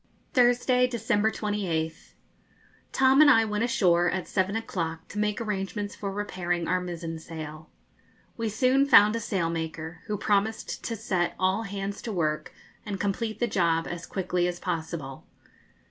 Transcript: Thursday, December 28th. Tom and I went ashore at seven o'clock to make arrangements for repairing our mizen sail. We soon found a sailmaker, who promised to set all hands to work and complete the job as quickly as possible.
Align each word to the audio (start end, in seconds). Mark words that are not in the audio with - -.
Thursday, 0.33 0.87
December 0.87 1.29
28th. 1.29 2.13
Tom 2.91 3.21
and 3.21 3.29
I 3.29 3.45
went 3.45 3.63
ashore 3.63 4.09
at 4.09 4.27
seven 4.27 4.55
o'clock 4.55 5.07
to 5.09 5.19
make 5.19 5.39
arrangements 5.39 5.93
for 5.95 6.11
repairing 6.11 6.67
our 6.67 6.81
mizen 6.81 7.19
sail. 7.19 7.69
We 8.35 8.49
soon 8.49 8.87
found 8.87 9.15
a 9.15 9.19
sailmaker, 9.19 9.99
who 10.07 10.17
promised 10.17 10.83
to 10.85 10.95
set 10.95 11.35
all 11.37 11.61
hands 11.65 12.01
to 12.01 12.11
work 12.11 12.51
and 12.83 12.99
complete 12.99 13.39
the 13.39 13.45
job 13.47 13.85
as 13.87 14.07
quickly 14.07 14.47
as 14.47 14.59
possible. 14.59 15.27